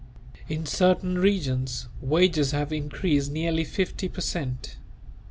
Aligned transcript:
In 0.49 0.65
certain 0.65 1.19
regions 1.19 1.87
wages 2.01 2.53
have 2.53 2.73
increased 2.73 3.31
nearly 3.31 3.63
fifty 3.63 4.09
per 4.09 4.19
cent. 4.21 4.77